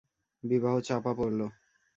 বিবাহ 0.43 0.75
চাপা 0.81 1.11
পড়ল। 1.13 1.39